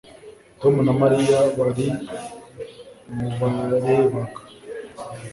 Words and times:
Tom 0.59 0.73
na 0.85 0.93
Mariya 1.01 1.39
bari 1.57 1.87
mubarebaga 3.15 4.21